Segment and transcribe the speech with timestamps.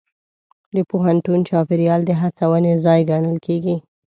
[0.75, 3.75] د پوهنتون چاپېریال د هڅونې ځای ګڼل کېږي.